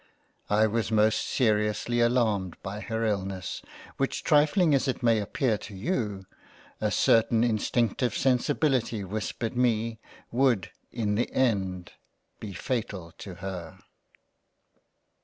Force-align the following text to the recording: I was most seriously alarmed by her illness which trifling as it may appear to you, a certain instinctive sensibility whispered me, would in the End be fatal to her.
I 0.49 0.65
was 0.65 0.91
most 0.91 1.27
seriously 1.27 1.99
alarmed 1.99 2.55
by 2.63 2.79
her 2.79 3.05
illness 3.05 3.61
which 3.97 4.23
trifling 4.23 4.73
as 4.73 4.87
it 4.87 5.03
may 5.03 5.19
appear 5.19 5.59
to 5.59 5.75
you, 5.75 6.25
a 6.81 6.89
certain 6.89 7.43
instinctive 7.43 8.17
sensibility 8.17 9.03
whispered 9.03 9.55
me, 9.55 9.99
would 10.31 10.71
in 10.91 11.13
the 11.13 11.31
End 11.31 11.91
be 12.39 12.51
fatal 12.51 13.11
to 13.19 13.35
her. 13.45 13.77